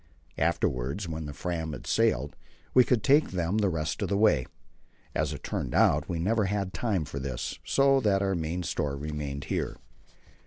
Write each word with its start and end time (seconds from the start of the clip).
Afterwards 0.39 1.07
when 1.07 1.27
the 1.27 1.31
Fram 1.33 1.73
had 1.73 1.85
sailed, 1.85 2.35
we 2.73 2.83
could 2.83 3.03
take 3.03 3.29
them 3.29 3.59
the 3.59 3.69
rest 3.69 4.01
of 4.01 4.09
the 4.09 4.17
way. 4.17 4.47
As 5.13 5.31
it 5.31 5.43
turned 5.43 5.75
out, 5.75 6.09
we 6.09 6.17
never 6.17 6.45
had 6.45 6.73
time 6.73 7.05
for 7.05 7.19
this, 7.19 7.59
so 7.63 7.99
that 7.99 8.23
our 8.23 8.33
main 8.33 8.63
store 8.63 8.97
remained 8.97 9.43
here. 9.43 9.77